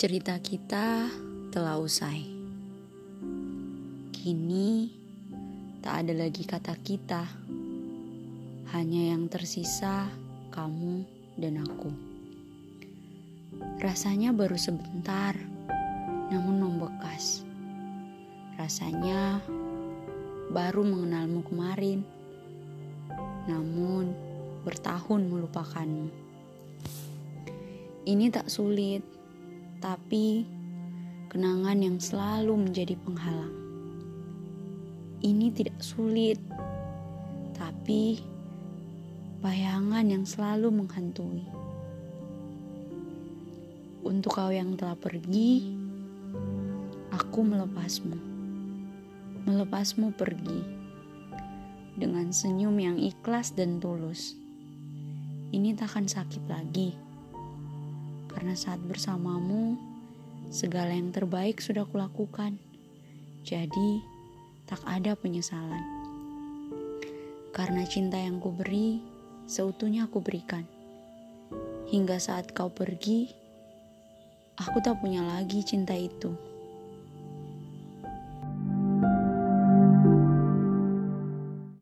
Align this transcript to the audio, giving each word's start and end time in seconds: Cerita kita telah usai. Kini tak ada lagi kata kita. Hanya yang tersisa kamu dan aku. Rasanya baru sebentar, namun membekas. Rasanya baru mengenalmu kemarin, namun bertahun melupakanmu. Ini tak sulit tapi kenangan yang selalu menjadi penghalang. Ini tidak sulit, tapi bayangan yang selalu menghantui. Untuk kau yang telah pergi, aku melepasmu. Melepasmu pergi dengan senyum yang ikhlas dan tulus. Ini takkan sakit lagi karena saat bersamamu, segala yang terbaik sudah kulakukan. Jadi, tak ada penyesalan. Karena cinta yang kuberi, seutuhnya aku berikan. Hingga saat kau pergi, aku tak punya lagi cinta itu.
Cerita 0.00 0.32
kita 0.40 1.12
telah 1.52 1.76
usai. 1.76 2.24
Kini 4.16 4.88
tak 5.84 5.94
ada 6.00 6.24
lagi 6.24 6.40
kata 6.48 6.72
kita. 6.80 7.20
Hanya 8.72 9.12
yang 9.12 9.28
tersisa 9.28 10.08
kamu 10.56 11.04
dan 11.36 11.60
aku. 11.60 11.92
Rasanya 13.84 14.32
baru 14.32 14.56
sebentar, 14.56 15.36
namun 16.32 16.64
membekas. 16.64 17.44
Rasanya 18.56 19.44
baru 20.48 20.80
mengenalmu 20.80 21.44
kemarin, 21.44 22.00
namun 23.44 24.16
bertahun 24.64 25.28
melupakanmu. 25.28 26.08
Ini 28.08 28.32
tak 28.32 28.48
sulit 28.48 29.19
tapi 29.80 30.44
kenangan 31.32 31.80
yang 31.80 31.96
selalu 31.96 32.68
menjadi 32.68 32.94
penghalang. 33.00 33.56
Ini 35.24 35.52
tidak 35.56 35.80
sulit, 35.80 36.36
tapi 37.56 38.20
bayangan 39.40 40.04
yang 40.04 40.24
selalu 40.28 40.68
menghantui. 40.84 41.44
Untuk 44.04 44.36
kau 44.36 44.52
yang 44.52 44.76
telah 44.76 44.96
pergi, 44.96 45.72
aku 47.12 47.40
melepasmu. 47.40 48.16
Melepasmu 49.48 50.12
pergi 50.12 50.60
dengan 51.96 52.28
senyum 52.32 52.76
yang 52.76 52.96
ikhlas 53.00 53.56
dan 53.56 53.80
tulus. 53.80 54.36
Ini 55.52 55.72
takkan 55.72 56.04
sakit 56.04 56.44
lagi 56.48 57.09
karena 58.30 58.54
saat 58.54 58.78
bersamamu, 58.86 59.74
segala 60.54 60.94
yang 60.94 61.10
terbaik 61.10 61.58
sudah 61.58 61.82
kulakukan. 61.90 62.62
Jadi, 63.42 64.00
tak 64.70 64.80
ada 64.86 65.18
penyesalan. 65.18 65.82
Karena 67.50 67.82
cinta 67.90 68.14
yang 68.14 68.38
kuberi, 68.38 69.02
seutuhnya 69.50 70.06
aku 70.06 70.22
berikan. 70.22 70.62
Hingga 71.90 72.22
saat 72.22 72.54
kau 72.54 72.70
pergi, 72.70 73.34
aku 74.54 74.78
tak 74.78 75.02
punya 75.02 75.26
lagi 75.26 75.66
cinta 75.66 75.98
itu. 75.98 76.49